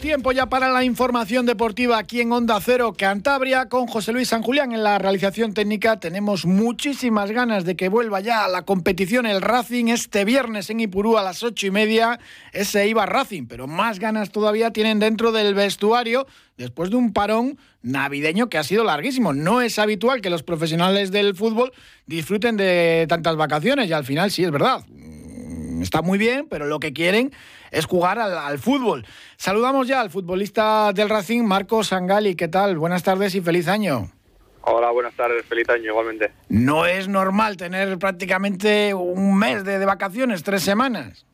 [0.00, 4.42] Tiempo ya para la información deportiva aquí en Onda Cero Cantabria con José Luis San
[4.42, 6.00] Julián en la realización técnica.
[6.00, 10.80] Tenemos muchísimas ganas de que vuelva ya a la competición el Racing este viernes en
[10.80, 12.18] Ipurú a las ocho y media.
[12.52, 17.58] Ese iba Racing, pero más ganas todavía tienen dentro del vestuario después de un parón
[17.82, 19.32] navideño que ha sido larguísimo.
[19.32, 21.72] No es habitual que los profesionales del fútbol
[22.06, 24.84] disfruten de tantas vacaciones y al final sí es verdad
[25.82, 27.32] está muy bien, pero lo que quieren
[27.72, 29.04] es jugar al, fútbol.
[29.36, 32.36] Saludamos ya al futbolista del Racing, Marcos Sangali.
[32.36, 32.78] ¿Qué tal?
[32.78, 34.10] Buenas tardes y feliz año.
[34.64, 36.30] Hola, buenas tardes, feliz año igualmente.
[36.48, 41.26] No es normal tener prácticamente un mes de, vacaciones, tres semanas.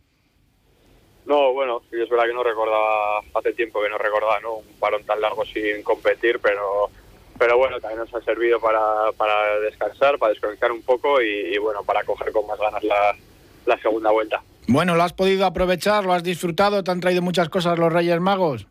[1.26, 4.54] No, bueno, es verdad que no recordaba, hace tiempo que no recordaba ¿no?
[4.54, 6.88] un parón tan largo sin competir, pero
[7.38, 11.58] pero bueno, también nos ha servido para, para descansar, para desconectar un poco y, y,
[11.58, 13.14] bueno, para coger con más ganas la,
[13.64, 14.42] la segunda vuelta.
[14.68, 16.04] Bueno, ¿lo has podido aprovechar?
[16.04, 16.84] ¿Lo has disfrutado?
[16.84, 18.66] ¿Te han traído muchas cosas los Reyes Magos?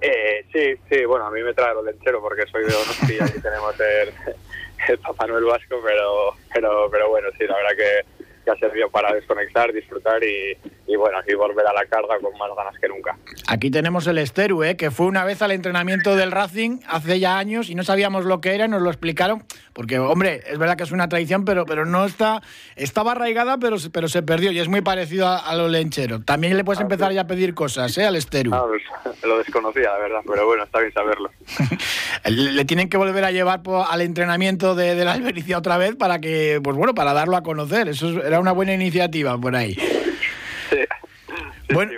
[0.00, 3.22] Eh, sí, sí, bueno, a mí me trae lo lechero porque soy de Donosti y
[3.22, 4.08] allí tenemos el,
[4.88, 8.04] el Papá Noel Vasco, pero, pero, pero bueno, sí, la verdad
[8.44, 10.56] que ha servido para desconectar, disfrutar y,
[10.86, 13.16] y bueno, aquí volver a la carga con más ganas que nunca.
[13.46, 14.76] Aquí tenemos el Esteru, ¿eh?
[14.76, 18.40] que fue una vez al entrenamiento del Racing hace ya años y no sabíamos lo
[18.40, 21.86] que era, nos lo explicaron, porque hombre, es verdad que es una tradición, pero, pero
[21.86, 22.42] no está,
[22.76, 26.20] estaba arraigada, pero, pero se perdió y es muy parecido a, lo lenchero.
[26.20, 28.04] También le puedes ah, empezar ya a pedir cosas ¿eh?
[28.04, 28.52] al Esteru.
[28.54, 28.82] Ah, pues,
[29.24, 31.30] lo desconocía, la verdad, pero bueno, está bien saberlo.
[32.28, 36.18] le tienen que volver a llevar al entrenamiento de, de la albericia otra vez para
[36.18, 37.88] que, pues bueno, para darlo a conocer.
[37.88, 39.76] Eso era una buena iniciativa por ahí.
[41.74, 41.92] Bueno,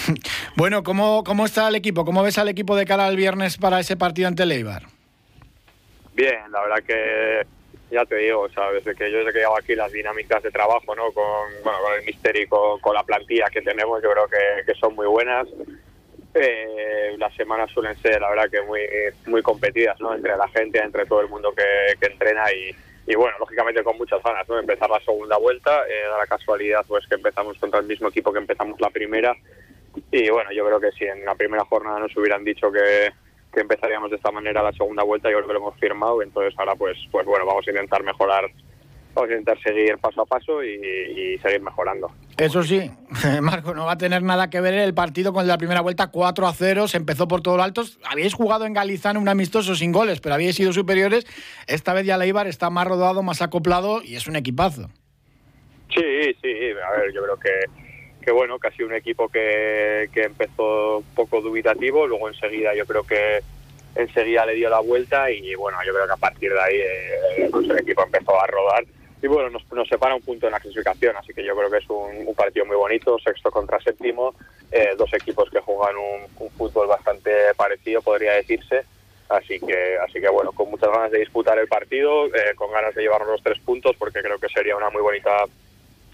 [0.56, 2.04] bueno ¿cómo, ¿cómo está el equipo?
[2.04, 4.84] ¿Cómo ves al equipo de cara al viernes para ese partido ante Leibar?
[6.14, 7.46] Bien, la verdad que
[7.90, 11.12] ya te digo, desde que yo desde que llego aquí las dinámicas de trabajo, ¿no?
[11.12, 11.24] Con,
[11.62, 14.94] bueno, con el misterio y con, la plantilla que tenemos, yo creo que, que son
[14.94, 15.46] muy buenas.
[16.34, 18.80] Eh, las semanas suelen ser, la verdad, que muy
[19.26, 20.14] muy competidas, ¿no?
[20.14, 22.74] Entre la gente, entre todo el mundo que, que entrena y,
[23.06, 24.58] y bueno, lógicamente con muchas ganas, ¿no?
[24.58, 28.32] Empezar la segunda vuelta, eh, da la casualidad pues que empezamos contra el mismo equipo
[28.32, 29.34] que empezamos la primera
[30.10, 33.12] y bueno, yo creo que si en la primera jornada nos hubieran dicho que,
[33.52, 36.54] que empezaríamos de esta manera la segunda vuelta, yo creo que lo hemos firmado, entonces
[36.58, 38.50] ahora pues pues bueno, vamos a intentar mejorar
[39.14, 42.10] vamos a intentar seguir paso a paso y, seguir mejorando.
[42.36, 42.90] Eso sí,
[43.42, 46.46] Marco, no va a tener nada que ver el partido con la primera vuelta 4
[46.46, 47.82] a 0, se empezó por todo lo alto.
[48.04, 51.26] Habíais jugado en Galizán un amistoso sin goles, pero habíais sido superiores.
[51.66, 54.88] Esta vez ya Leibar está más rodado, más acoplado y es un equipazo.
[55.94, 56.48] Sí, sí,
[56.86, 61.42] a ver, yo creo que, que bueno, casi un equipo que, que empezó un poco
[61.42, 63.40] dubitativo, luego enseguida yo creo que
[63.94, 67.48] enseguida le dio la vuelta y bueno, yo creo que a partir de ahí eh,
[67.50, 68.84] pues el equipo empezó a rodar
[69.22, 71.88] y bueno, nos, separa un punto en la clasificación, así que yo creo que es
[71.88, 74.34] un, partido muy bonito, sexto contra séptimo,
[74.72, 78.84] eh, dos equipos que juegan un, fútbol bastante parecido, podría decirse,
[79.28, 82.94] así que, así que bueno, con muchas ganas de disputar el partido, eh, con ganas
[82.96, 85.44] de llevarnos los tres puntos, porque creo que sería una muy bonita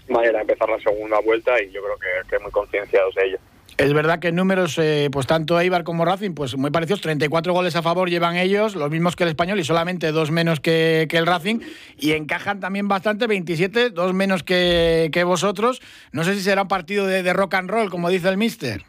[0.07, 3.39] manera de empezar la segunda vuelta y yo creo que, que muy concienciados de ello.
[3.79, 7.53] Es verdad que en números, eh, pues tanto Eibar como Racing, pues muy parecidos, 34
[7.53, 11.07] goles a favor llevan ellos, los mismos que el español y solamente dos menos que,
[11.09, 11.61] el Racing,
[11.97, 15.81] y encajan también bastante, 27, dos menos que, vosotros.
[16.11, 18.83] No sé si será un partido de, rock and roll, como dice el mister.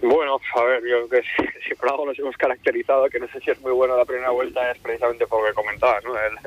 [0.00, 1.28] Bueno, a ver, yo creo que
[1.68, 4.30] si, por algo nos hemos caracterizado, que no sé si es muy bueno la primera
[4.30, 6.14] vuelta, es precisamente por lo que comentabas, ¿no?
[6.18, 6.38] El,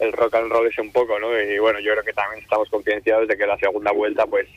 [0.00, 1.40] el rock and roll es un poco, ¿no?
[1.40, 4.48] Y bueno, yo creo que también estamos concienciados de que la segunda vuelta, pues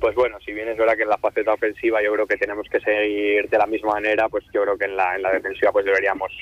[0.00, 2.68] pues bueno, si bien es verdad que en la faceta ofensiva yo creo que tenemos
[2.68, 5.72] que seguir de la misma manera, pues yo creo que en la, en la defensiva
[5.72, 6.32] pues deberíamos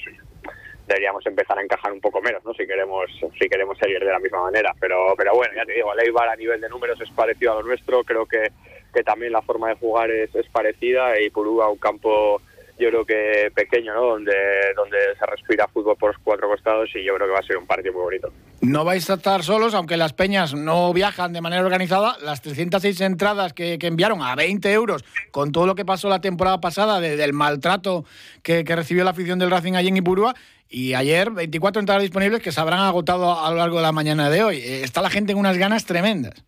[0.86, 2.52] deberíamos empezar a encajar un poco menos, ¿no?
[2.52, 3.10] Si queremos
[3.40, 6.36] si queremos seguir de la misma manera, pero pero bueno, ya te digo, el a
[6.36, 8.50] nivel de números es parecido a lo nuestro, creo que,
[8.92, 12.40] que también la forma de jugar es, es parecida y Purú a un campo
[12.78, 14.02] yo creo que pequeño, ¿no?
[14.02, 14.34] Donde,
[14.74, 17.56] donde se respira fútbol por los cuatro costados y yo creo que va a ser
[17.56, 18.32] un partido muy bonito.
[18.64, 22.16] No vais a estar solos, aunque las peñas no viajan de manera organizada.
[22.22, 26.60] Las 306 entradas que, enviaron a 20 euros, con todo lo que pasó la temporada
[26.60, 28.04] pasada, del maltrato
[28.42, 30.34] que, recibió la afición del Racing allí en Ipurúa,
[30.70, 34.30] y ayer 24 entradas disponibles que se habrán agotado a lo largo de la mañana
[34.30, 34.56] de hoy.
[34.58, 36.42] Eh, está la gente en unas ganas tremendas.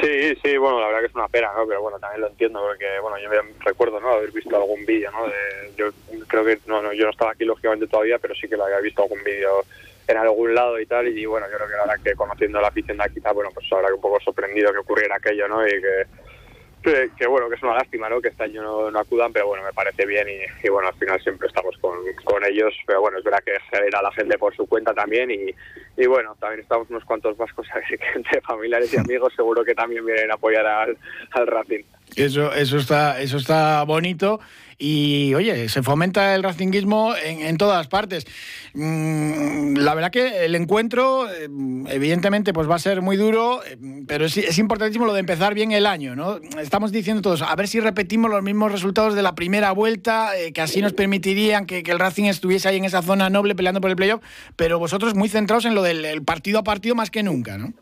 [0.00, 1.66] Sí, sí, bueno, la verdad que es una pena, ¿no?
[1.66, 4.10] Pero bueno, también lo entiendo porque, bueno, yo me recuerdo, ¿no?
[4.10, 5.26] Haber visto algún vídeo, ¿no?
[5.26, 5.90] De, yo
[6.28, 8.80] creo que, no, no, yo no estaba aquí lógicamente todavía, pero sí que lo había
[8.80, 9.64] visto algún vídeo
[10.06, 12.98] en algún lado y tal, y bueno, yo creo que verdad que conociendo la afición
[12.98, 15.66] de aquí, bueno, pues habrá que un poco sorprendido que ocurriera aquello, ¿no?
[15.66, 18.20] Y que, que, bueno, que es una lástima, ¿no?
[18.20, 20.26] Que este año no, acudan, pero bueno, me parece bien
[20.62, 24.02] y, bueno, al final siempre estamos con, con, ellos, pero bueno, es verdad que genera
[24.02, 25.54] la gente por su cuenta también y,
[25.96, 30.04] y bueno, también estamos unos cuantos vascos, que entre familiares y amigos seguro que también
[30.04, 30.98] vienen a apoyar al,
[31.30, 31.84] al Racing.
[32.16, 34.40] Eso, eso está, eso está bonito
[34.84, 38.26] y oye, se fomenta el racinguismo en, todas partes.
[38.74, 41.48] Mm, la verdad que el encuentro, eh,
[41.88, 45.54] evidentemente, pues va a ser muy duro, eh, pero es, es, importantísimo lo de empezar
[45.54, 46.36] bien el año, ¿no?
[46.60, 50.52] Estamos diciendo todos, a ver si repetimos los mismos resultados de la primera vuelta, eh,
[50.52, 53.88] que así nos permitirían que, el Racing estuviese ahí en esa zona noble peleando por
[53.88, 54.22] el playoff,
[54.54, 57.72] pero vosotros muy centrados en lo del partido a partido más que nunca, ¿no?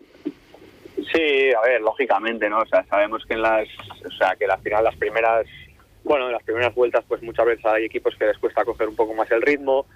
[1.12, 2.60] Sí, a ver, lógicamente, ¿no?
[2.60, 3.66] O sea, sabemos que en las,
[4.06, 5.46] o sea, que al final las primeras
[6.04, 8.96] bueno, en las primeras vueltas pues muchas veces hay equipos que les cuesta coger un
[8.96, 9.86] poco más el ritmo.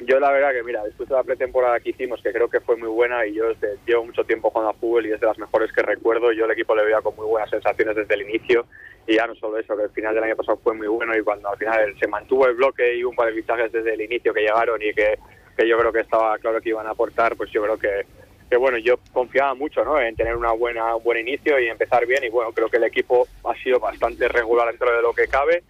[0.00, 2.76] Yo la verdad que mira, después de la pretemporada que hicimos, que creo que fue
[2.76, 3.44] muy buena y yo
[3.86, 6.50] llevo mucho tiempo jugando a fútbol y es de las mejores que recuerdo, yo el
[6.50, 8.66] equipo le veía con muy buenas sensaciones desde el inicio
[9.06, 11.22] y ya no solo eso, que el final del año pasado fue muy bueno y
[11.22, 14.34] cuando al final se mantuvo el bloque y un par de fichajes desde el inicio
[14.34, 15.18] que llegaron y que,
[15.56, 18.04] que yo creo que estaba claro que iban a aportar, pues yo creo que
[18.52, 19.98] que bueno, yo confiaba mucho ¿no?
[19.98, 22.84] en tener una buena, un buen inicio y empezar bien y bueno, creo que el
[22.84, 25.62] equipo ha sido bastante regular dentro de lo que cabe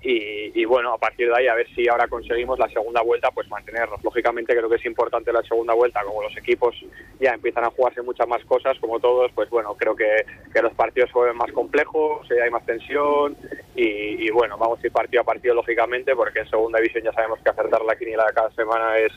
[0.00, 3.48] y, bueno, a partir de ahí a ver si ahora conseguimos la segunda vuelta, pues
[3.50, 4.02] mantenernos.
[4.02, 6.74] Lógicamente creo que es importante la segunda vuelta, como los equipos
[7.20, 10.24] ya empiezan a jugarse muchas más cosas, como todos, pues bueno, creo que,
[10.54, 13.36] que los partidos se más complejos, hay más tensión
[13.74, 17.40] y, bueno, vamos a ir partido a partido lógicamente, porque en segunda división ya sabemos
[17.40, 19.12] que acertar la quiniela cada semana es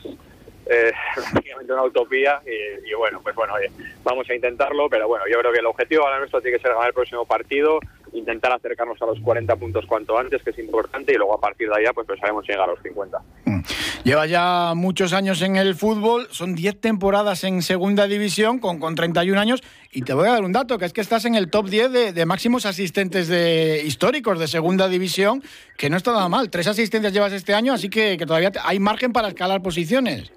[0.66, 3.54] eh, prácticamente una utopía y, bueno, pues bueno,
[4.02, 6.72] vamos a intentarlo, pero bueno, yo creo que el objetivo ahora nuestro tiene que ser
[6.72, 7.80] ganar el próximo partido,
[8.12, 11.68] intentar acercarnos a los 40 puntos cuanto antes, que es importante, y luego a partir
[11.68, 13.18] de allá pues pensaremos llegar a los 50.
[13.44, 13.60] Mm.
[14.04, 18.94] Lleva ya muchos años en el fútbol, son 10 temporadas en segunda división con, con
[18.94, 19.62] 31 años,
[19.92, 22.14] y te voy a dar un dato, que es que estás en el top 10
[22.14, 25.42] de, máximos asistentes de, históricos de segunda división,
[25.78, 26.50] que no está nada mal.
[26.50, 30.30] Tres asistencias llevas este año, así que todavía hay margen para escalar posiciones.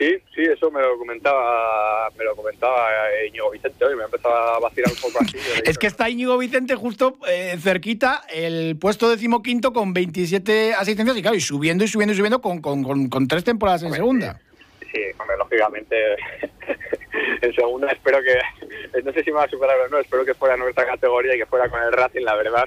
[0.00, 2.88] Sí, sí, eso me lo comentaba, me lo comentaba
[3.26, 5.36] Íñigo Vicente hoy, me empezaba a vacilar un poco así.
[5.64, 11.20] es que está Íñigo Vicente justo eh, cerquita, el puesto decimoquinto con 27 asistencias y
[11.20, 14.40] claro, y subiendo y subiendo y subiendo con, con, con, tres temporadas en segunda.
[14.90, 15.96] Sí, hombre, lógicamente
[17.42, 20.32] en segunda espero que, no sé si me va a superar o no, espero que
[20.32, 22.64] fuera en nuestra categoría y que fuera con el Racing, la verdad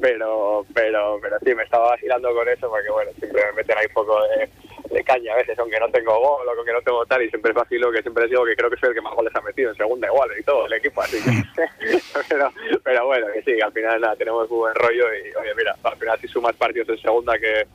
[0.00, 3.86] pero pero pero sí me estaba vacilando con eso porque bueno siempre me meten ahí
[3.86, 4.46] un poco de,
[4.90, 7.52] de caña a veces, aunque no tengo gol o que no tengo tal, y siempre
[7.52, 9.70] es fácil que siempre digo que creo que soy el que más goles ha metido
[9.70, 11.18] en segunda igual y todo el equipo, así
[12.28, 12.50] pero,
[12.82, 15.96] pero bueno, que sí, al final nada, tenemos muy buen rollo y oye, mira, al
[15.96, 17.66] final si sumas partidos en segunda que,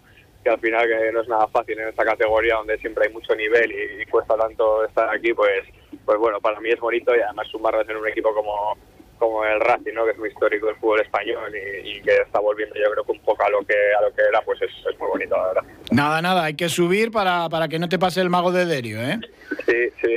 [0.44, 3.36] que al final que no es nada fácil en esta categoría donde siempre hay mucho
[3.36, 5.63] nivel y, cuesta tanto estar aquí, pues
[6.06, 8.78] pues bueno, para mí es bonito y además sumarlos en un equipo como
[9.22, 10.04] como el Racing, ¿no?
[10.04, 13.19] que es muy histórico del fútbol español y, que está volviendo yo creo que un
[13.19, 15.63] poco a lo que a lo que era, pues es, muy bonito, la verdad.
[15.91, 19.01] Nada, nada, hay que subir para, para que no te pase el mago de Derio,
[19.01, 19.19] ¿eh?
[19.65, 20.15] Sí, sí,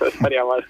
[0.00, 0.64] no estaría mal.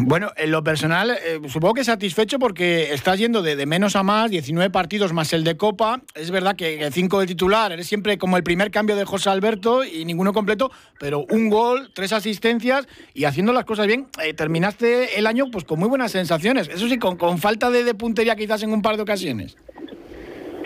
[0.00, 4.30] Bueno, en lo personal, eh, supongo que satisfecho porque estás yendo de, menos a más,
[4.30, 6.00] 19 partidos más el de Copa.
[6.14, 9.84] Es verdad que 5 de titular, eres siempre como el primer cambio de José Alberto
[9.84, 15.18] y ninguno completo, pero un gol, tres asistencias y haciendo las cosas bien, eh, terminaste
[15.18, 16.68] el año pues con muy buenas sensaciones.
[16.68, 19.56] Eso sí, con, con falta de, puntería quizás en un par de ocasiones.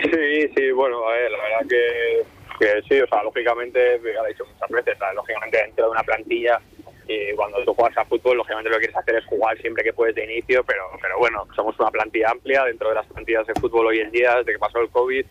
[0.01, 2.25] Sí, sí, bueno, a ver, la verdad que,
[2.63, 6.03] que sí, o sea, lógicamente, ya lo he dicho muchas veces, lógicamente dentro de una
[6.03, 6.59] plantilla
[7.07, 9.91] y cuando tú juegas a fútbol, lógicamente lo que quieres hacer es jugar siempre que
[9.91, 13.53] puedes de inicio, pero, pero bueno, somos una plantilla amplia dentro de las plantillas de
[13.55, 15.25] fútbol hoy en día, desde que pasó el COVID,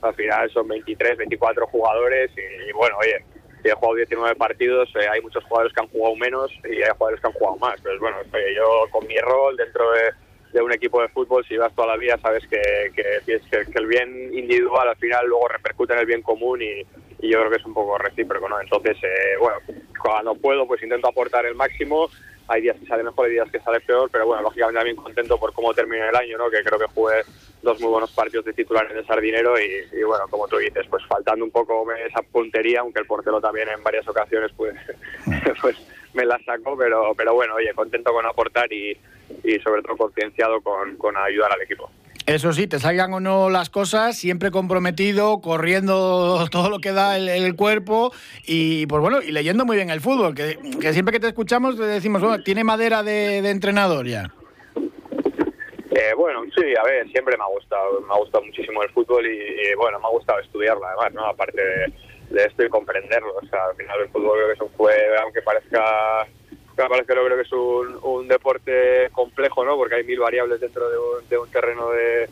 [0.00, 3.22] al final son 23, 24 jugadores y, bueno, oye,
[3.62, 7.20] he jugado 19 partidos, eh, hay muchos jugadores que han jugado menos y hay jugadores
[7.20, 7.80] que han jugado más.
[7.82, 8.16] Pues bueno,
[8.56, 10.12] yo con mi rol dentro de,
[10.54, 12.60] un equipo de fútbol, si vas toda la vida, sabes que,
[12.94, 16.80] que, que, el bien individual al final luego repercute en el bien común y,
[17.20, 18.60] y yo creo que es un poco recíproco, ¿no?
[18.60, 19.58] Entonces, eh, bueno,
[20.00, 22.08] cuando puedo, pues intento aportar el máximo.
[22.50, 25.38] Hay días que sale mejor, hay días que sale peor, pero bueno, lógicamente también contento
[25.38, 26.48] por cómo termina el año, ¿no?
[26.48, 27.22] Que creo que jugué
[27.60, 31.04] dos muy buenos partidos de titular en el Sardinero y, bueno, como tú dices, pues
[31.06, 34.74] faltando un poco esa puntería, aunque el portero también en varias ocasiones pues,
[35.60, 35.76] pues
[36.14, 38.96] me la sacó, pero, pero bueno, oye, contento con aportar y,
[39.48, 41.90] y sobre todo concienciado con, con ayudar al equipo.
[42.28, 47.16] Eso sí, te salgan o no las cosas, siempre comprometido, corriendo todo lo que da
[47.16, 48.12] el, cuerpo
[48.46, 50.58] y pues bueno, y leyendo muy bien el fútbol, que,
[50.92, 54.30] siempre que te escuchamos te decimos, bueno, tiene madera de, entrenador ya.
[54.76, 59.26] Eh, bueno, sí, a ver, siempre me ha gustado, me ha gustado muchísimo el fútbol
[59.26, 61.24] y, bueno, me ha gustado estudiarlo además, ¿no?
[61.24, 61.62] Aparte
[62.28, 65.40] de, esto y comprenderlo, o sea, al final el fútbol creo que es un aunque
[65.40, 66.26] parezca
[66.86, 69.76] Parece que creo que es un, deporte complejo, ¿no?
[69.76, 72.28] Porque hay mil variables dentro de un, terreno de,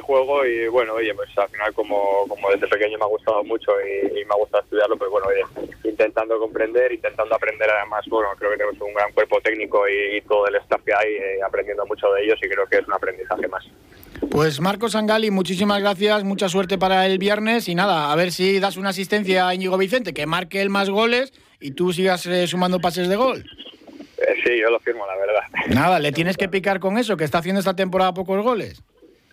[0.00, 3.72] juego y bueno, oye, pues al final como, como desde pequeño me ha gustado mucho
[3.80, 5.42] y, me ha gustado estudiarlo, pues bueno, oye,
[5.84, 10.46] intentando comprender, intentando aprender además, bueno, creo que tenemos un gran cuerpo técnico y, todo
[10.48, 13.48] el staff que hay, eh, aprendiendo mucho de ellos y creo que es un aprendizaje
[13.48, 13.64] más.
[14.30, 18.60] Pues Marcos Sangali, muchísimas gracias, mucha suerte para el viernes y nada, a ver si
[18.60, 22.46] das una asistencia a Íñigo Vicente, que marque el más goles y tú sigas eh,
[22.46, 23.44] sumando pases de gol.
[24.18, 25.74] Eh, sí, yo lo firmo, la verdad.
[25.74, 28.82] Nada, le tienes que picar con eso, que está haciendo esta temporada pocos goles.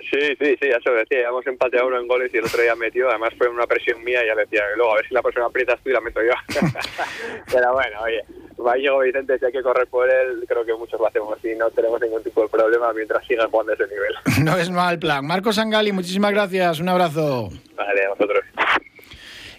[0.09, 2.45] Sí, sí, sí, ya se lo decía, ya hemos empatado uno en goles y el
[2.45, 5.13] otro día metió, además fue una presión mía y ya decía, luego a ver si
[5.13, 6.33] la próxima aprietas tú y la meto yo.
[7.51, 8.21] Pero bueno, oye,
[8.57, 11.69] Vallejo Vicente, si hay que correr por él, creo que muchos lo hacemos y no
[11.71, 14.15] tenemos ningún tipo de problema mientras siga jugando ese nivel.
[14.43, 15.25] No es mal plan.
[15.25, 17.49] Marcos Sangali, muchísimas gracias, un abrazo.
[17.75, 18.43] Vale, a vosotros.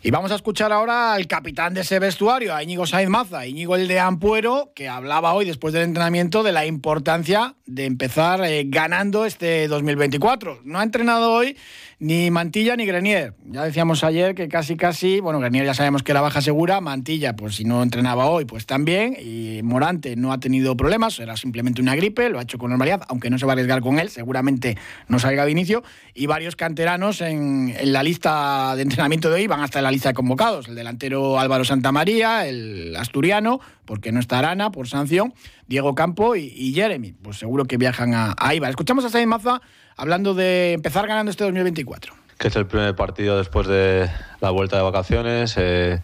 [0.06, 3.74] Y vamos a escuchar ahora al capitán de ese vestuario, a Íñigo Saiz Maza, Íñigo
[3.74, 8.62] el de Ampuero, que hablaba hoy después del entrenamiento de la importancia de empezar eh,
[8.68, 10.60] ganando este 2024.
[10.62, 11.56] No ha entrenado hoy
[11.98, 13.34] ni Mantilla ni Grenier.
[13.46, 17.34] Ya decíamos ayer que casi casi, bueno, Grenier ya sabemos que era baja segura, Mantilla,
[17.36, 21.80] pues si no entrenaba hoy, pues también, y Morante no ha tenido problemas, era simplemente
[21.80, 24.10] una gripe, lo ha hecho con normalidad, aunque no se va a arriesgar con él,
[24.10, 24.76] seguramente
[25.08, 25.82] no salga de inicio,
[26.14, 30.14] y varios canteranos en, la lista de entrenamiento de hoy van hasta la lista de
[30.14, 35.32] convocados, el delantero Álvaro Santamaría, el asturiano, porque no está Arana por sanción,
[35.66, 39.62] Diego Campo y, Jeremy, pues seguro que viajan a, a Escuchamos a Said Maza
[39.96, 44.10] hablando de empezar ganando este 2024 que es el primer partido después de
[44.40, 45.54] la vuelta de vacaciones.
[45.56, 46.02] Eh,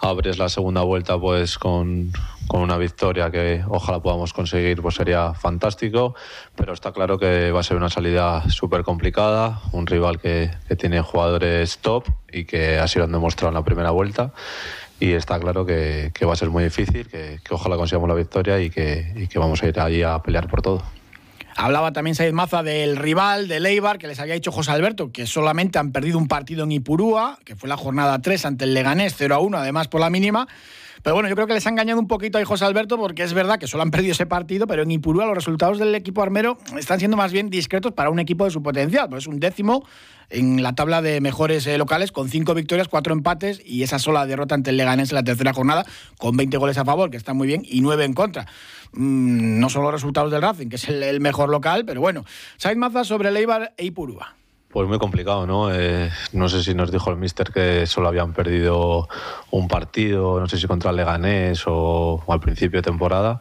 [0.00, 2.10] abres la segunda vuelta pues con,
[2.50, 6.14] una victoria que ojalá podamos conseguir, pues sería fantástico.
[6.56, 11.02] Pero está claro que va a ser una salida súper complicada, un rival que, tiene
[11.02, 14.32] jugadores top y que así lo han demostrado en la primera vuelta.
[15.00, 18.70] Y está claro que, va a ser muy difícil, que, ojalá consigamos la victoria y
[18.70, 20.82] que, y que vamos a ir allí a pelear por todo.
[21.56, 25.26] Hablaba también Said Maza del rival, de Eibar, que les había dicho José Alberto, que
[25.26, 29.14] solamente han perdido un partido en Ipurúa, que fue la jornada 3 ante el Leganés,
[29.16, 30.48] 0 a 1, además por la mínima.
[31.04, 33.34] Pero bueno, yo creo que les ha engañado un poquito a José Alberto porque es
[33.34, 36.56] verdad que solo han perdido ese partido, pero en Ipurúa los resultados del equipo armero
[36.78, 39.10] están siendo más bien discretos para un equipo de su potencial.
[39.10, 39.84] Pues es un décimo
[40.30, 44.24] en la tabla de mejores eh, locales con cinco victorias, cuatro empates y esa sola
[44.24, 45.84] derrota ante el Leganés en la tercera jornada
[46.16, 48.46] con 20 goles a favor, que está muy bien, y 9 en contra.
[48.92, 52.24] Mm, no son los resultados del Racing, que es el, mejor local, pero bueno.
[52.56, 54.36] Said Maza sobre Leibar e Ipurúa.
[54.74, 55.72] Pues muy complicado, ¿no?
[55.72, 59.08] Eh, no sé si nos dijo el míster que solo habían perdido
[59.52, 63.38] un partido, no sé si contra Leganés o, al principio de temporada.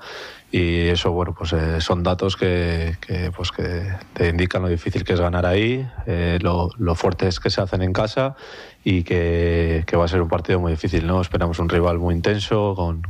[0.51, 2.97] Y eso, bueno, pues eh, son datos que,
[3.35, 3.81] pues que
[4.13, 7.81] te indican lo difícil que es ganar ahí, eh, lo, lo fuertes que se hacen
[7.81, 8.35] en casa
[8.83, 11.19] y que, va a ser un partido muy difícil, ¿no?
[11.19, 13.01] Esperamos un rival muy intenso, con,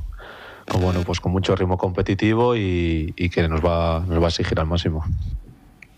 [0.79, 4.57] bueno, pues con mucho ritmo competitivo y, y que nos va, nos va a exigir
[4.61, 5.03] al máximo.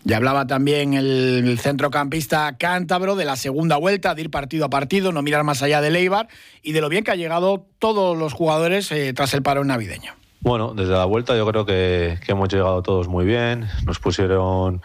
[0.06, 5.10] Ya hablaba también el centrocampista cántabro de la segunda vuelta, de ir partido a partido,
[5.10, 6.28] no mirar más allá de Leibar
[6.62, 10.12] y de lo bien que han llegado todos los jugadores eh, tras el paro navideño.
[10.38, 13.66] Bueno, desde la vuelta yo creo que, que, hemos llegado todos muy bien.
[13.84, 14.80] Nos pusieron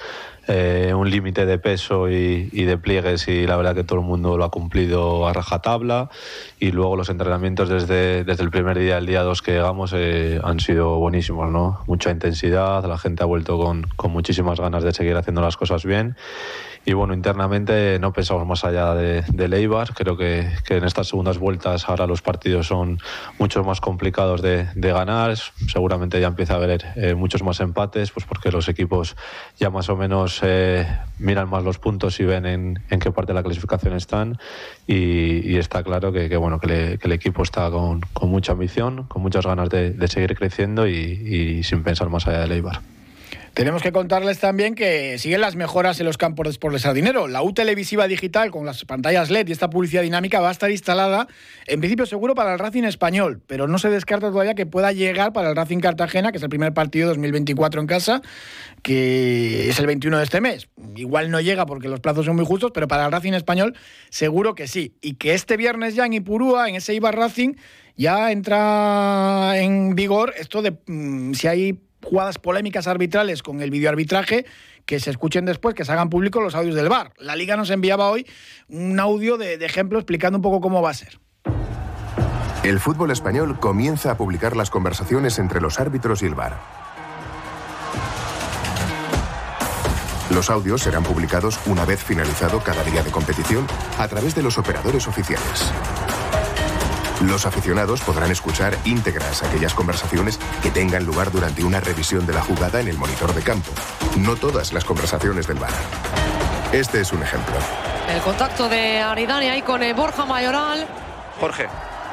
[0.47, 4.37] eh, un límite de peso y, de pliegues y la verdad que todo el mundo
[4.37, 6.09] lo ha cumplido a rajatabla
[6.59, 10.39] y luego los entrenamientos desde, desde el primer día, el día 2 que llegamos eh,
[10.43, 11.81] han sido buenísimos, ¿no?
[11.87, 15.85] Mucha intensidad, la gente ha vuelto con, con muchísimas ganas de seguir haciendo las cosas
[15.85, 16.15] bien
[16.83, 19.93] y bueno, internamente no pensamos más allá de, de Leibar.
[19.93, 22.99] Creo que, que, en estas segundas vueltas ahora los partidos son
[23.37, 25.37] mucho más complicados de, de ganar.
[25.37, 29.15] Seguramente ya empieza a haber eh, muchos más empates, pues porque los equipos
[29.59, 30.87] ya más o menos eh,
[31.19, 34.37] miran más los puntos y ven en, en, qué parte de la clasificación están.
[34.87, 39.21] Y, está claro que, que bueno, que, el equipo está con, con, mucha ambición, con
[39.21, 42.81] muchas ganas de, seguir creciendo y, y sin pensar más allá de Leibar.
[43.53, 47.27] Tenemos que contarles también que siguen las mejoras en los campos de Sport de.
[47.27, 50.71] La U televisiva digital con las pantallas LED y esta publicidad dinámica va a estar
[50.71, 51.27] instalada
[51.67, 55.33] en principio seguro para el Racing español, pero no se descarta todavía que pueda llegar
[55.33, 58.21] para el Racing Cartagena, que es el primer partido 2024 en casa,
[58.83, 60.69] que es el 21 de este mes.
[60.95, 63.75] Igual no llega porque los plazos son muy justos, pero para el Racing español
[64.09, 64.95] seguro que sí.
[65.01, 67.55] Y que este viernes ya en Ipurúa, en ese Ibar Racing,
[67.97, 74.45] ya entra en vigor esto de mm, si hay jugadas polémicas arbitrales con el videoarbitraje,
[74.85, 77.13] que se escuchen después, que se hagan públicos los audios del VAR.
[77.17, 78.27] La Liga nos enviaba hoy
[78.67, 81.19] un audio de, de ejemplo explicando un poco cómo va a ser.
[82.63, 86.59] El fútbol español comienza a publicar las conversaciones entre los árbitros y el VAR.
[90.33, 93.67] Los audios serán publicados una vez finalizado cada día de competición
[93.97, 95.73] a través de los operadores oficiales.
[97.21, 102.41] Los aficionados podrán escuchar íntegras aquellas conversaciones que tengan lugar durante una revisión de la
[102.41, 103.71] jugada en el monitor de campo.
[104.17, 105.71] No todas las conversaciones del VAR.
[106.71, 107.53] Este es un ejemplo.
[108.09, 110.87] El contacto de Aridane ahí con eh, Borja Mayoral.
[111.39, 111.67] Jorge,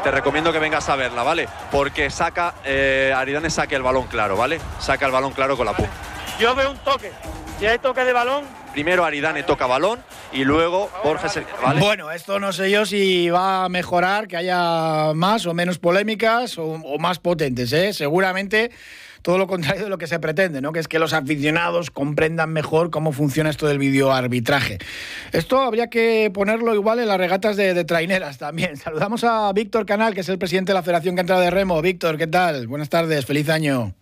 [0.04, 1.48] te recomiendo que vengas a verla, ¿vale?
[1.72, 4.60] Porque saca, eh, Aridane saque el balón claro, ¿vale?
[4.78, 5.92] Saca el balón claro con la punta.
[6.38, 7.12] Yo veo un toque.
[7.58, 8.44] Si hay toque de balón.
[8.72, 10.00] Primero Aridane toca balón
[10.32, 11.44] y luego Borja se.
[11.62, 11.80] ¿vale?
[11.80, 16.58] Bueno, esto no sé yo si va a mejorar, que haya más o menos polémicas
[16.58, 17.92] o, o más potentes, ¿eh?
[17.92, 18.70] Seguramente
[19.22, 20.72] todo lo contrario de lo que se pretende, ¿no?
[20.72, 24.78] Que es que los aficionados comprendan mejor cómo funciona esto del videoarbitraje.
[25.32, 28.76] Esto habría que ponerlo igual en las regatas de, de traineras también.
[28.78, 31.80] Saludamos a Víctor Canal, que es el presidente de la Federación Cantada de Remo.
[31.82, 32.66] Víctor, ¿qué tal?
[32.66, 33.92] Buenas tardes, feliz año.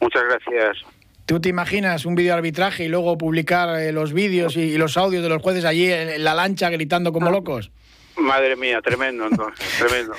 [0.00, 0.99] Muchas gracias.
[1.30, 5.22] ¿Tú te imaginas un videoarbitraje y luego publicar eh, los vídeos y, y, los audios
[5.22, 7.70] de los jueces allí en, en la lancha gritando como locos?
[8.16, 10.12] Madre mía, tremendo, entonces, tremendo.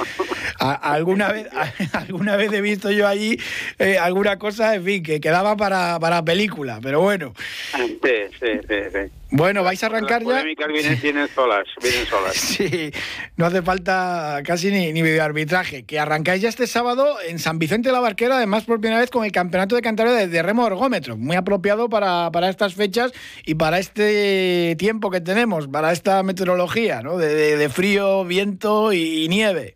[0.58, 1.50] ¿Alguna vez,
[1.94, 3.38] alguna vez he visto yo allí
[3.77, 7.34] eh, alguna cosa, en fin, que quedaba para, para película, pero bueno.
[7.75, 7.98] Sí,
[8.39, 8.75] sí, sí.
[8.94, 9.21] sí.
[9.33, 10.67] Bueno, vais a arrancar Las ya.
[10.67, 12.35] vienen, vienen solas, vienen solas.
[12.35, 12.91] Sí,
[13.38, 15.83] no hace falta casi ni, ni videoarbitraje.
[15.85, 19.09] Que arrancáis ya este sábado en San Vicente de la Barquera, además por primera vez
[19.09, 21.15] con el Campeonato de Cantabria de, de Remo Ergómetro.
[21.15, 23.13] Muy apropiado para, para estas fechas
[23.45, 27.17] y para este tiempo que tenemos, para esta meteorología, ¿no?
[27.17, 29.75] De, de, de frío, viento y, y nieve.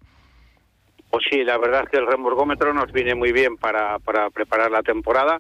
[1.10, 4.30] Pues sí, la verdad es que el remo ergómetro nos viene muy bien para, para
[4.32, 5.40] preparar la temporada.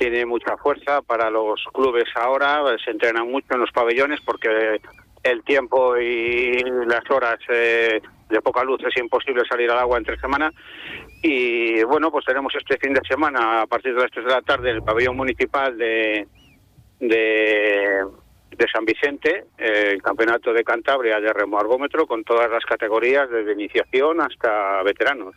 [0.00, 4.80] Tiene mucha fuerza para los clubes ahora, se entrenan mucho en los pabellones porque
[5.22, 6.54] el tiempo y
[6.86, 10.50] las horas eh, de poca luz es imposible salir al agua entre semana.
[11.22, 14.40] Y bueno, pues tenemos este fin de semana a partir de las 3 de la
[14.40, 16.26] tarde el pabellón municipal de,
[16.98, 18.06] de,
[18.72, 23.52] San Vicente, eh, el campeonato de Cantabria de remo ergómetro con todas las categorías desde
[23.52, 25.34] iniciación hasta veteranos.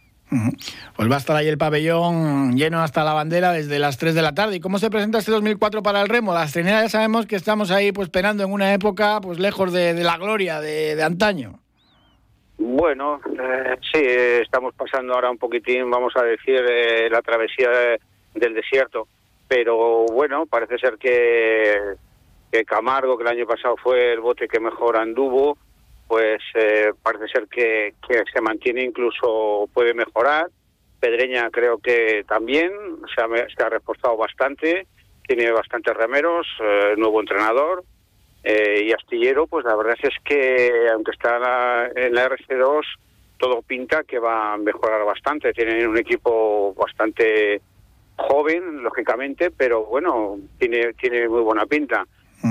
[0.95, 4.21] Pues va a estar ahí el pabellón lleno hasta la bandera desde las 3 de
[4.21, 4.55] la tarde.
[4.55, 6.33] ¿Y cómo se presenta este 2004 para el remo?
[6.33, 9.93] Las trineras ya sabemos que estamos ahí pues penando en una época pues lejos de,
[10.03, 11.59] la gloria de, de, antaño.
[12.57, 17.69] Bueno, eh, sí, estamos pasando ahora un poquitín, vamos a decir, eh, la travesía
[18.33, 19.07] del desierto.
[19.47, 21.75] Pero bueno, parece ser que,
[22.51, 25.57] que Camargo, que el año pasado fue el bote que mejor anduvo,
[26.07, 30.47] pues eh, parece ser que, que, se mantiene, incluso puede mejorar.
[30.99, 32.71] Pedreña creo que también
[33.13, 33.21] se
[33.63, 34.87] ha, reforzado bastante,
[35.27, 37.83] tiene bastantes remeros, eh, nuevo entrenador.
[38.43, 42.83] Eh, y Astillero, pues la verdad es que aunque está en la, en la RC2,
[43.37, 45.53] todo pinta que va a mejorar bastante.
[45.53, 47.61] Tienen un equipo bastante
[48.15, 52.05] joven, lógicamente, pero bueno, tiene, tiene muy buena pinta.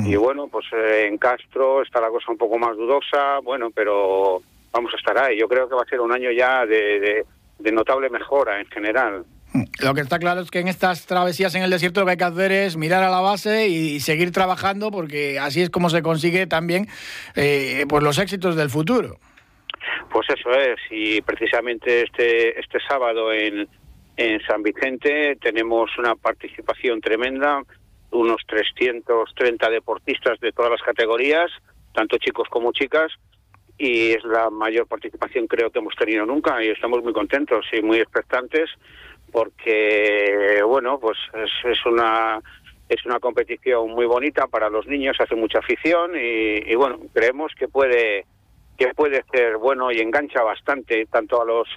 [0.04, 4.40] Y bueno, pues eh, en Castro está la cosa un poco más dudosa, bueno, pero
[4.72, 5.38] vamos a estar ahí.
[5.38, 7.26] Yo creo que va a ser un año ya de, de,
[7.58, 9.24] de, notable mejora en general.
[9.82, 12.16] Lo que está claro es que en estas travesías en el desierto lo que hay
[12.16, 16.00] que hacer es mirar a la base y seguir trabajando porque así es como se
[16.00, 16.88] consigue también
[17.36, 19.18] eh, pues los éxitos del futuro.
[20.10, 23.68] Pues eso es, y precisamente este, este sábado en,
[24.16, 27.62] en San Vicente tenemos una participación tremenda,
[28.12, 31.50] unos 330 deportistas de todas las categorías,
[31.94, 33.12] tanto chicos como chicas,
[33.78, 37.82] y es la mayor participación creo que hemos tenido nunca y estamos muy contentos y
[37.82, 38.70] muy expectantes
[39.32, 42.40] porque, bueno, pues es, es una
[42.88, 47.52] es una competición muy bonita para los niños, hace mucha afición y, y, bueno, creemos
[47.58, 48.26] que puede
[48.76, 51.68] que puede ser bueno y engancha bastante tanto a los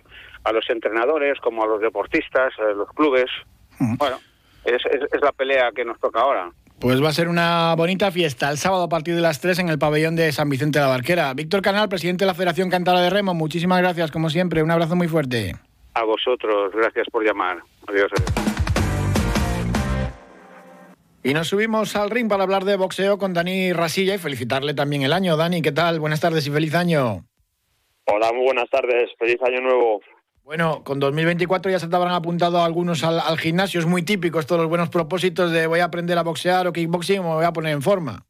[0.44, 3.32] a los entrenadores como a los deportistas, a los clubes.
[3.98, 4.18] Bueno,
[4.66, 6.52] es, es, es, la pelea que nos toca ahora.
[6.80, 9.70] Pues va a ser una bonita fiesta el sábado a partir de las 3 en
[9.70, 11.34] el pabellón de San Vicente de la Barquera.
[11.34, 14.96] Víctor Canal, presidente de la Federación Cantabria de Remo, muchísimas gracias como siempre, un abrazo
[14.96, 15.54] muy fuerte.
[15.94, 17.60] A vosotros, gracias por llamar.
[17.88, 18.12] Adiós.
[18.12, 18.56] adiós.
[21.26, 25.02] Y nos subimos al ring para hablar de boxeo con Dani Rasilla y felicitarle también
[25.02, 25.36] el año.
[25.36, 26.00] Dani, ¿qué tal?
[26.00, 27.26] Buenas tardes y feliz año.
[28.06, 29.10] Hola, muy buenas tardes.
[29.18, 30.02] Feliz año nuevo.
[30.46, 33.80] Bueno, con 2024 ya se te habrán apuntado algunos al, gimnasio.
[33.80, 37.18] Es muy típico estos los buenos propósitos de voy a aprender a boxear o kickboxing
[37.22, 38.24] o me voy a poner en forma.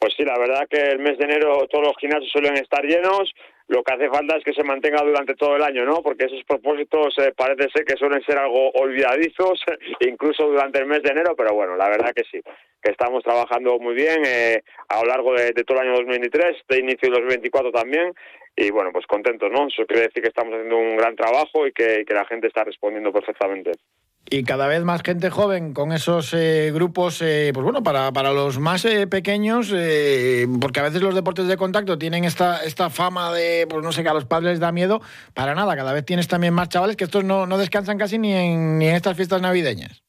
[0.00, 3.32] Pues sí, la verdad que el mes de enero todos los gimnasios suelen estar llenos.
[3.68, 6.02] Lo que hace falta es que se mantenga durante todo el año, ¿no?
[6.02, 9.62] Porque esos propósitos eh, parece ser que suelen ser algo olvidadizos,
[10.00, 12.40] incluso durante el mes de enero, pero bueno, la verdad que sí,
[12.82, 16.78] que estamos trabajando muy bien eh, a lo largo de, todo el año 2023, de
[16.78, 18.14] inicio de 2024 también,
[18.60, 19.68] y bueno, pues contentos, ¿no?
[19.68, 22.64] Eso quiere decir que estamos haciendo un gran trabajo y que, que la gente está
[22.64, 23.70] respondiendo perfectamente.
[24.30, 28.32] Y cada vez más gente joven con esos eh, grupos, eh, pues bueno, para, para
[28.32, 29.72] los más eh, pequeños,
[30.60, 34.02] porque a veces los deportes de contacto tienen esta, esta fama de, pues no sé,
[34.02, 35.00] que a los padres les da miedo,
[35.32, 38.34] para nada, cada vez tienes también más chavales que estos no, no descansan casi ni
[38.34, 40.02] en, ni en estas fiestas navideñas.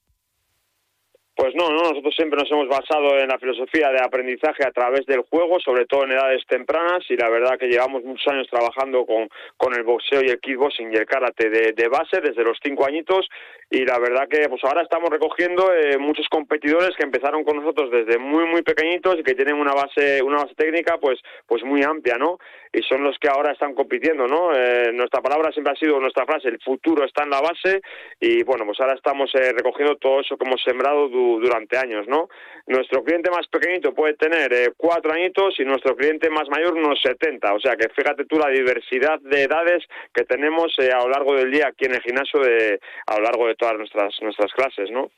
[1.40, 5.06] Pues no, no, nosotros siempre nos hemos basado en la filosofía de aprendizaje a través
[5.06, 9.06] del juego, sobre todo en edades tempranas, y la verdad que llevamos muchos años trabajando
[9.06, 12.58] con, con el boxeo y el kickboxing y el karate de, de base desde los
[12.62, 13.30] cinco añitos,
[13.72, 17.92] y la verdad que pues ahora estamos recogiendo eh, muchos competidores que empezaron con nosotros
[17.92, 21.84] desde muy muy pequeñitos y que tienen una base una base técnica pues pues muy
[21.84, 22.40] amplia, ¿no?
[22.72, 24.56] Y son los que ahora están compitiendo, ¿no?
[24.56, 27.82] Eh, nuestra palabra siempre ha sido nuestra frase, el futuro está en la base,
[28.20, 32.30] y bueno, pues ahora estamos eh, recogiendo todo eso que hemos sembrado durante años, ¿no?
[32.68, 37.54] Nuestro cliente más pequeñito puede tener cuatro añitos y nuestro cliente más mayor unos 70.
[37.56, 41.52] O sea que fíjate tú la diversidad de edades que tenemos a lo largo del
[41.52, 45.12] día aquí en el gimnasio de, a lo largo todas nuestras, nuestras clases, ¿no?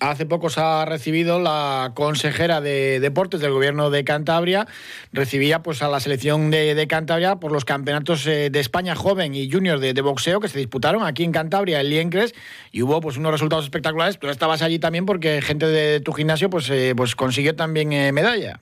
[0.00, 4.66] Hace poco se ha recibido la consejera de deportes del gobierno de Cantabria,
[5.12, 9.48] recibía pues a la selección de, Cantabria por los campeonatos eh, de España joven y
[9.48, 12.34] junior de, boxeo que se disputaron aquí en Cantabria, en Liencres,
[12.72, 14.18] y hubo pues unos resultados espectaculares.
[14.20, 18.60] Estabas allí también porque gente de tu gimnasio pues, eh, pues consiguió también eh, medalla.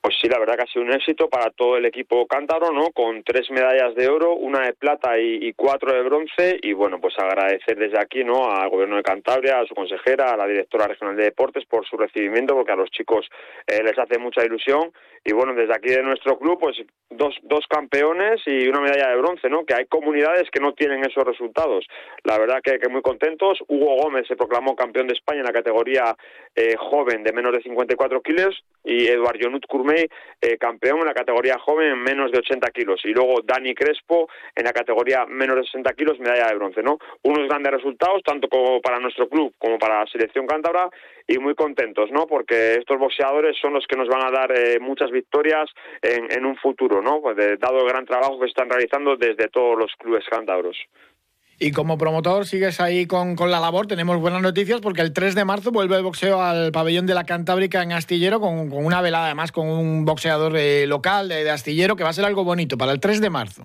[0.00, 2.92] Pues sí, la verdad que ha sido un éxito para todo el equipo cántabro, ¿no?
[2.92, 6.60] Con tres medallas de oro, una de plata y, cuatro de bronce.
[6.62, 8.48] Y bueno, pues agradecer desde aquí, ¿no?
[8.48, 11.96] Al gobierno de Cantabria, a su consejera, a la directora regional de deportes por su
[11.96, 13.28] recibimiento, porque a los chicos
[13.66, 14.92] eh, les hace mucha ilusión.
[15.24, 16.76] Y bueno, desde aquí de nuestro club, pues
[17.10, 19.64] dos, dos campeones y una medalla de bronce, ¿no?
[19.64, 21.86] Que hay comunidades que no tienen esos resultados.
[22.24, 23.58] La verdad que, que muy contentos.
[23.68, 26.16] Hugo Gómez se proclamó campeón de España en la categoría
[26.54, 30.08] eh, joven de menos de 54 kilos y Eduard Jonut Courmey,
[30.40, 33.00] eh, campeón en la categoría joven en menos de 80 kilos.
[33.04, 36.98] Y luego Dani Crespo en la categoría menos de 60 kilos, medalla de bronce, ¿no?
[37.22, 40.88] Unos grandes resultados, tanto como para nuestro club como para la selección cántabra,
[41.30, 42.26] y muy contentos, ¿no?
[42.26, 45.70] Porque estos boxeadores son los que nos van a dar eh, muchas victorias
[46.02, 47.20] en, un futuro, ¿no?
[47.20, 50.76] Pues dado el gran trabajo que están realizando desde todos los clubes cántabros.
[51.60, 55.44] Y como promotor sigues ahí con, la labor, tenemos buenas noticias porque el 3 de
[55.44, 59.50] marzo vuelve el boxeo al pabellón de la Cantábrica en Astillero con, una velada además
[59.50, 63.00] con un boxeador eh, local de, Astillero que va a ser algo bonito para el
[63.00, 63.64] 3 de marzo.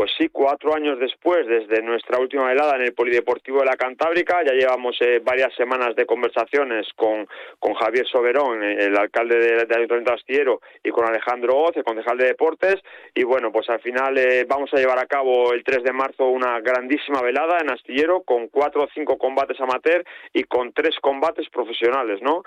[0.00, 4.42] Pues sí, cuatro años después, desde nuestra última velada en el Polideportivo de la Cantábrica,
[4.42, 9.56] ya llevamos eh, varias semanas de conversaciones con, con Javier Soberón, eh, el alcalde de
[9.60, 12.76] Ayuntamiento de Astillero, y con Alejandro Oz, el concejal de Deportes,
[13.14, 16.28] y bueno, pues al final eh, vamos a llevar a cabo el 3 de marzo
[16.28, 21.50] una grandísima velada en Astillero con cuatro o cinco combates amateur y con tres combates
[21.50, 22.42] profesionales, ¿no?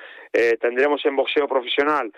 [0.60, 2.12] tendremos en boxeo profesional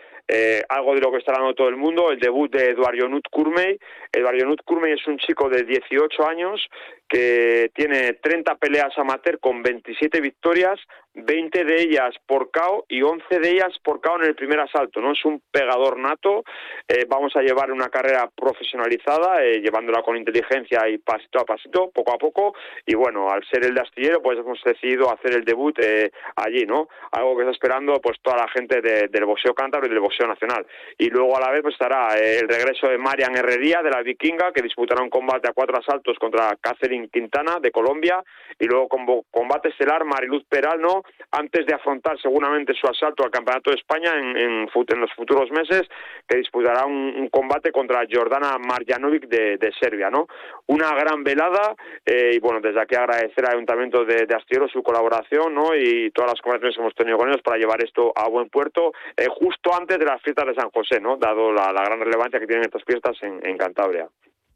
[0.70, 3.78] algo de lo que está hablando todo el mundo, el debut de Eduardo Nut Kurmey.
[4.12, 6.62] Eduardo Nut Kurmey es un chico de 18 años
[7.08, 10.80] que tiene 30 peleas amateur con 27 victorias,
[11.14, 15.00] 20 de ellas por KO y 11 de ellas por KO en el primer asalto,
[15.00, 15.14] ¿no?
[15.14, 16.44] Es un pegador nato,
[16.88, 21.90] eh, vamos a llevar una carrera profesionalizada, eh, llevándola con inteligencia y pasito a pasito,
[21.92, 25.46] poco a poco, y bueno, al ser el de astillero, pues hemos decidido hacer el
[25.46, 26.90] debut eh, allí, ¿no?
[27.12, 30.66] Algo que está esperando pues toda la gente del boxeo cántabro y del boxeo nacional.
[30.98, 34.52] Y luego a la vez pues estará el regreso de Marian Herrería, de la Vikinga,
[34.52, 38.24] que disputará un combate a cuatro asaltos contra Catherine Quintana, de Colombia,
[38.60, 38.88] y luego
[39.32, 41.04] combate estelar Mariluz Peral, ¿no?
[41.32, 45.82] antes de afrontar seguramente su asalto al Campeonato de España en, en, los futuros meses,
[46.28, 50.28] que disputará un, combate contra Jordana Marjanovic de, Serbia, ¿no?
[50.68, 55.54] Una gran velada eh, y bueno, desde aquí agradecer al Ayuntamiento de, de su colaboración,
[55.54, 55.76] ¿no?
[55.76, 58.94] Y todas las conversaciones que hemos tenido con ellos para llevar esto a buen puerto
[59.18, 61.18] eh, justo antes de las fiestas de San José, ¿no?
[61.18, 64.08] Dado la, gran relevancia que tienen estas fiestas en Cantabria.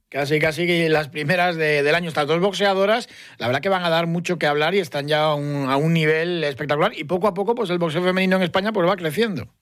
[0.10, 2.08] Casi, casi las primeras del año.
[2.08, 5.26] Estas dos boxeadoras, la verdad que van a dar mucho que hablar y están ya
[5.26, 6.94] a un, a un nivel espectacular.
[6.98, 9.54] Y poco a poco, pues el boxeo femenino en España pues va creciendo.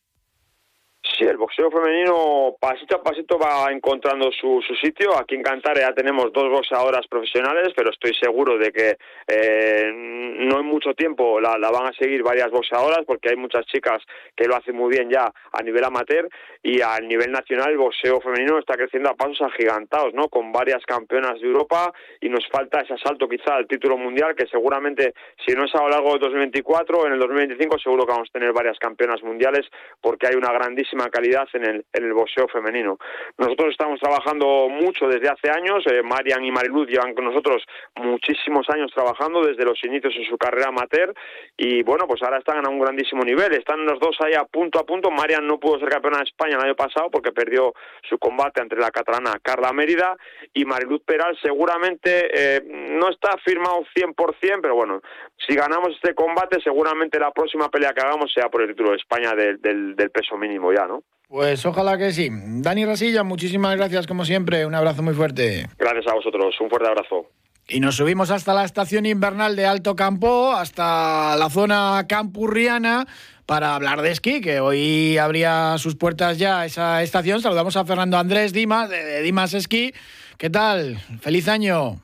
[1.28, 5.18] El boxeo femenino pasito a pasito va encontrando su, sitio.
[5.20, 10.62] Aquí en Cantabria ya tenemos dos boxeadoras profesionales, pero estoy seguro de que eh, no
[10.62, 14.02] en mucho tiempo la, la, van a seguir varias boxeadoras porque hay muchas chicas
[14.38, 16.30] que lo hacen muy bien ya a nivel amateur
[16.64, 20.30] y a nivel nacional el boxeo femenino está creciendo a pasos agigantados, ¿no?
[20.30, 24.48] Con varias campeonas de Europa y nos falta ese asalto quizá al título mundial que
[24.48, 25.14] seguramente
[25.46, 28.34] si no es a lo largo de 2024, en el 2025 seguro que vamos a
[28.40, 29.66] tener varias campeonas mundiales
[30.02, 31.10] porque hay una grandísima
[31.54, 32.98] en el, en el boxeo femenino.
[33.38, 37.64] Nosotros estamos trabajando mucho desde hace años, eh, Marian y Mariluz llevan con nosotros
[37.96, 41.14] muchísimos años trabajando desde los inicios en su carrera amateur
[41.58, 44.80] y bueno, pues ahora están a un grandísimo nivel, están los dos ahí a punto
[44.80, 47.74] a punto, Marian no pudo ser campeona de España el año pasado porque perdió
[48.08, 50.16] su combate entre la catalana Carla Mérida
[50.54, 55.02] y Mariluz Peral seguramente eh, no está firmado 100%, pero bueno,
[55.46, 58.98] si ganamos este combate seguramente la próxima pelea que hagamos sea por el título de
[58.98, 61.04] España del, del peso mínimo ya, ¿no?
[61.28, 62.30] Pues ojalá que sí.
[62.32, 64.66] Dani Rasilla, muchísimas gracias como siempre.
[64.66, 65.68] Un abrazo muy fuerte.
[65.78, 66.56] Gracias a vosotros.
[66.62, 67.30] Un fuerte abrazo.
[67.68, 73.06] Y nos subimos hasta la estación invernal de Alto Campo, hasta la zona campurriana,
[73.46, 77.42] para hablar de esquí, que hoy abría sus puertas ya esa estación.
[77.42, 79.94] Saludamos a Fernando Andrés Dimas, de Dimas Esquí.
[80.38, 80.98] ¿Qué tal?
[81.20, 81.98] ¡Feliz año!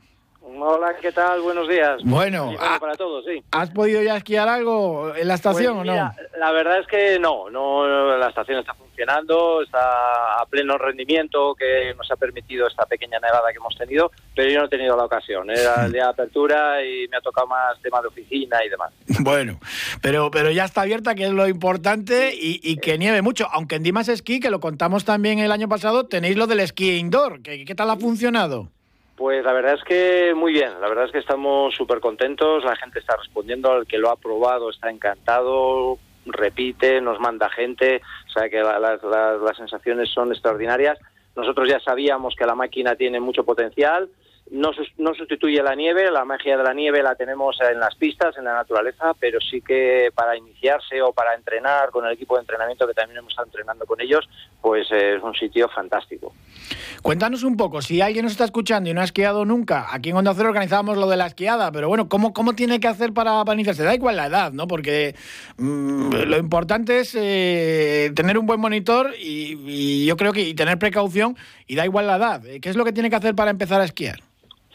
[0.56, 1.42] Hola, ¿qué tal?
[1.42, 2.02] Buenos días.
[2.04, 3.44] Bueno, para todos, sí.
[3.52, 6.14] ¿Has podido ya esquiar algo en la estación pues o no?
[6.38, 11.94] La verdad es que no, no, la estación está funcionando, está a pleno rendimiento, que
[11.98, 15.06] nos ha permitido esta pequeña nevada que hemos tenido, pero yo no he tenido la
[15.06, 15.50] ocasión.
[15.50, 18.92] Era el día de apertura y me ha tocado más tema de oficina y demás.
[19.24, 19.60] Bueno,
[20.02, 23.48] pero, pero ya está abierta, que es lo importante, y, que nieve mucho.
[23.52, 26.98] Aunque en Dimas Esquí, que lo contamos también el año pasado, tenéis lo del esquí
[26.98, 27.42] indoor.
[27.42, 28.70] ¿Qué, qué tal ha funcionado?
[29.24, 32.76] Pues la verdad es que muy bien, la verdad es que estamos súper contentos, la
[32.76, 38.32] gente está respondiendo, el que lo ha probado está encantado, repite, nos manda gente, o
[38.34, 41.00] sea que las sensaciones son extraordinarias.
[41.38, 44.10] Nosotros ya sabíamos que la máquina tiene mucho potencial,
[44.52, 44.72] no,
[45.14, 48.54] sustituye la nieve, la magia de la nieve la tenemos en las pistas, en la
[48.54, 52.94] naturaleza, pero sí que para iniciarse o para entrenar con el equipo de entrenamiento que
[52.94, 54.30] también hemos estado entrenando con ellos,
[54.62, 56.34] pues es un sitio fantástico.
[57.02, 60.18] Cuéntanos un poco, si alguien nos está escuchando y no ha esquiado nunca, aquí en
[60.18, 63.44] Onda Cero organizábamos lo de la esquiada, pero bueno, ¿cómo, cómo tiene que hacer para,
[63.44, 63.84] para iniciarse?
[63.84, 64.68] Da igual la edad, ¿no?
[64.68, 65.16] Porque
[65.58, 71.36] mm, lo importante es eh, tener un buen monitor y, yo creo que tener precaución
[71.68, 72.42] y da igual la edad.
[72.62, 74.20] ¿Qué es lo que tiene que hacer para empezar a esquiar?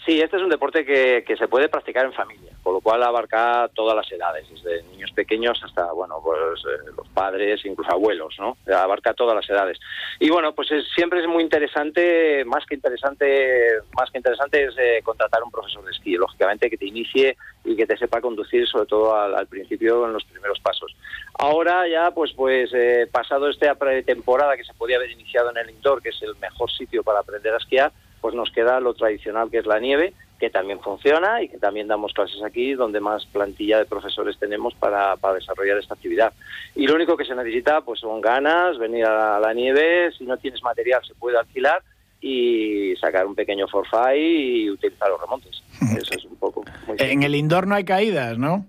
[0.08, 3.02] Sí, este es un deporte que, que, se puede practicar en familia, con lo cual
[3.02, 8.34] abarca todas las edades, desde niños pequeños hasta, bueno, pues eh, los padres, incluso abuelos,
[8.38, 8.56] ¿no?
[8.74, 9.78] Abarca todas las edades.
[10.18, 15.02] Y bueno, pues siempre es muy interesante, más que interesante, más que interesante es eh,
[15.04, 18.86] contratar un profesor de esquí, lógicamente que te inicie y que te sepa conducir, sobre
[18.86, 20.96] todo al, principio, en los primeros pasos.
[21.34, 25.68] Ahora ya, pues, pues eh, pasado esta pretemporada que se podía haber iniciado en el
[25.68, 29.50] indoor, que es el mejor sitio para aprender a esquiar, pues nos queda lo tradicional
[29.50, 33.26] que es la nieve, que también funciona y que también damos clases aquí, donde más
[33.26, 36.32] plantilla de profesores tenemos para, desarrollar esta actividad.
[36.74, 40.36] Y lo único que se necesita pues son ganas, venir a la nieve, si no
[40.36, 41.82] tienes material se puede alquilar
[42.20, 45.62] y sacar un pequeño forfait y utilizar los remontes.
[45.96, 46.64] Eso es un poco.
[46.98, 48.66] en el indoor no hay caídas, ¿no?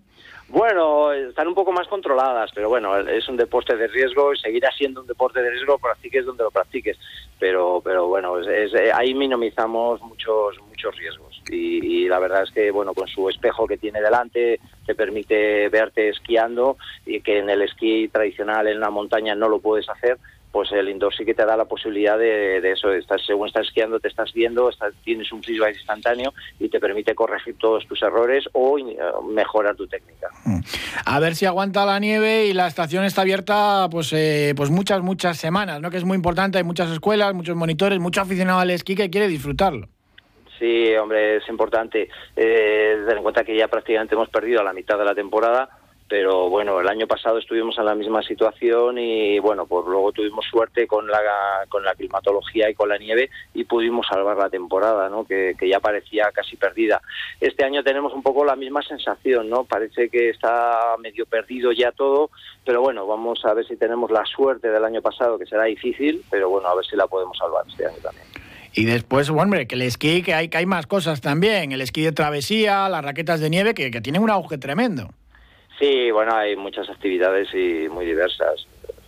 [0.60, 4.70] Bueno, están un poco más controladas, pero bueno, es un deporte de riesgo y seguirá
[4.78, 6.98] siendo un deporte de riesgo, practiques donde lo practiques.
[7.40, 11.42] Pero, pero bueno, eh, ahí minimizamos muchos, muchos riesgos.
[11.50, 15.70] Y, y, la verdad es que, bueno, con su espejo que tiene delante, te permite
[15.70, 20.18] verte esquiando y que en el esquí tradicional en la montaña no lo puedes hacer
[20.52, 24.00] pues el indoor sí que te da la posibilidad de, eso, estás, según estás esquiando
[24.00, 24.70] te estás viendo,
[25.04, 28.98] tienes un feedback instantáneo y te permite corregir todos tus errores o eh,
[29.30, 30.28] mejorar tu técnica.
[30.46, 30.60] Mm.
[31.06, 35.02] A ver si aguanta la nieve y la estación está abierta pues, eh, pues muchas,
[35.02, 35.92] muchas semanas, ¿no?
[35.92, 39.28] que es muy importante, hay muchas escuelas, muchos monitores, mucho aficionado al esquí que quiere
[39.28, 39.88] disfrutarlo.
[40.58, 42.10] Sí, hombre, es importante.
[42.36, 45.70] Eh, tener en cuenta que ya prácticamente hemos perdido a la mitad de la temporada
[46.10, 50.44] pero bueno, el año pasado estuvimos en la misma situación y bueno, pues luego tuvimos
[50.50, 51.20] suerte con la,
[51.70, 55.24] con la climatología y con la nieve y pudimos salvar la temporada, ¿no?
[55.24, 57.00] Que, ya parecía casi perdida.
[57.40, 59.66] Este año tenemos un poco la misma sensación, ¿no?
[59.66, 62.32] Parece que está medio perdido ya todo,
[62.66, 66.24] pero bueno, vamos a ver si tenemos la suerte del año pasado, que será difícil,
[66.32, 68.26] pero bueno, a ver si la podemos salvar este año también.
[68.74, 72.02] Y después, hombre, que el esquí, que hay, que hay más cosas también, el esquí
[72.02, 75.10] de travesía, las raquetas de nieve, que, que tienen un auge tremendo.
[75.80, 78.68] Sí, bueno, hay muchas actividades y muy diversas.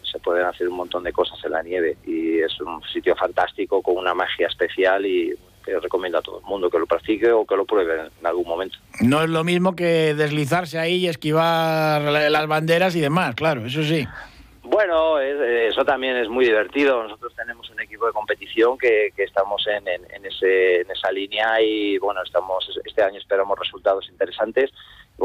[0.10, 3.82] Se pueden hacer un montón de cosas en la nieve y es un sitio fantástico
[3.82, 5.34] con una magia especial y
[5.66, 8.48] que recomiendo a todo el mundo que lo practique o que lo pruebe en algún
[8.48, 8.78] momento.
[9.02, 13.84] No es lo mismo que deslizarse ahí y esquivar las banderas y demás, claro, eso
[13.84, 14.08] sí.
[14.64, 17.04] Bueno, eso también es muy divertido.
[17.04, 19.86] Nosotros tenemos un equipo de competición que, estamos en,
[20.26, 24.72] ese, en esa línea y bueno, estamos este año esperamos resultados interesantes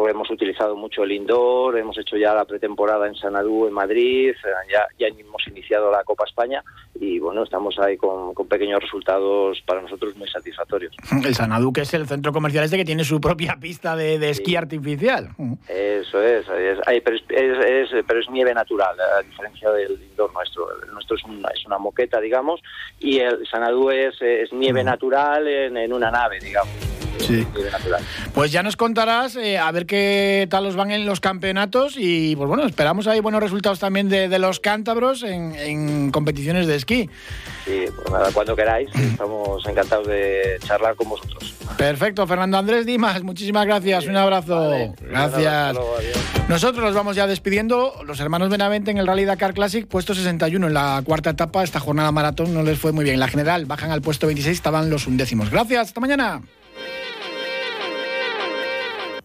[0.09, 4.71] hemos utilizado mucho el indoor, hemos hecho ya la pretemporada en Sanadú, en Madrid, eh,
[4.71, 6.63] ya, ya hemos iniciado la Copa España
[6.95, 10.95] y bueno, estamos ahí con, pequeños resultados para nosotros muy satisfactorios.
[11.25, 14.57] El Sanadú, que es el centro comercial este que tiene su propia pista de, esquí
[14.57, 15.31] artificial.
[15.69, 16.47] Eso es,
[17.03, 20.69] pero, es, pero, es, nieve natural, a diferencia del indoor nuestro.
[20.83, 22.61] El nuestro es una, es una moqueta, digamos,
[23.01, 24.15] y el Sanadú es,
[24.53, 26.96] nieve natural en, en una nave, digamos.
[27.19, 27.47] Sí.
[28.35, 32.37] Pues ya nos contarás eh, a ver qué tal os van en los campeonatos y
[32.37, 37.11] pues bueno, esperamos ahí buenos resultados también de, los cántabros en, competiciones de esquí.
[37.65, 41.55] Sí, pues nada, cuando queráis, estamos encantados de charlar con vosotros.
[41.77, 44.95] Perfecto, Fernando Andrés Dimas, muchísimas gracias, un abrazo.
[45.01, 45.77] gracias.
[46.49, 50.67] Nosotros nos vamos ya despidiendo, los hermanos Benavente en el Rally Dakar Classic, puesto 61
[50.67, 53.15] en la cuarta etapa, esta jornada maratón no les fue muy bien.
[53.15, 55.51] En la general bajan al puesto 26, estaban los undécimos.
[55.51, 56.43] Gracias, hasta mañana.